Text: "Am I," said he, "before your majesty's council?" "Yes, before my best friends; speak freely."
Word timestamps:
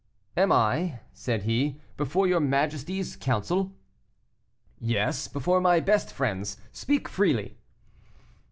"Am 0.35 0.51
I," 0.51 1.01
said 1.13 1.43
he, 1.43 1.79
"before 1.95 2.25
your 2.25 2.39
majesty's 2.39 3.15
council?" 3.15 3.71
"Yes, 4.79 5.27
before 5.27 5.61
my 5.61 5.79
best 5.79 6.11
friends; 6.11 6.57
speak 6.71 7.07
freely." 7.07 7.59